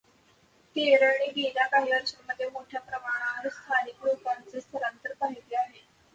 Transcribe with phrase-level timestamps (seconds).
[0.75, 5.85] केरळने गेल्या काही वर्षांमध्ये मोठ्या प्रमाणावर स्थानिक लोकांचे स्थलांतर पाहिले आहे.